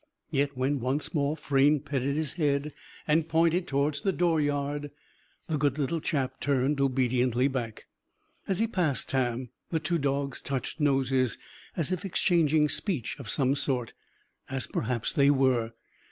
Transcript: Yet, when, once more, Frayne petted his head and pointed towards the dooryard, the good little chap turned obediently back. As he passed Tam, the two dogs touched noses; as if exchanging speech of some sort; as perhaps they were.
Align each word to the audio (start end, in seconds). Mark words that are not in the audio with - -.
Yet, 0.31 0.57
when, 0.57 0.79
once 0.79 1.13
more, 1.13 1.37
Frayne 1.37 1.79
petted 1.79 2.15
his 2.15 2.33
head 2.33 2.73
and 3.07 3.29
pointed 3.29 3.67
towards 3.67 4.01
the 4.01 4.11
dooryard, 4.11 4.89
the 5.45 5.59
good 5.59 5.77
little 5.77 6.01
chap 6.01 6.39
turned 6.39 6.81
obediently 6.81 7.47
back. 7.47 7.85
As 8.47 8.57
he 8.57 8.65
passed 8.65 9.09
Tam, 9.09 9.49
the 9.69 9.79
two 9.79 9.99
dogs 9.99 10.41
touched 10.41 10.79
noses; 10.79 11.37
as 11.77 11.91
if 11.91 12.03
exchanging 12.03 12.67
speech 12.67 13.15
of 13.19 13.29
some 13.29 13.53
sort; 13.53 13.93
as 14.49 14.65
perhaps 14.65 15.13
they 15.13 15.29
were. 15.29 15.73